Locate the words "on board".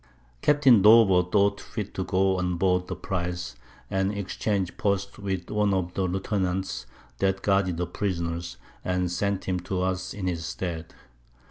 2.39-2.87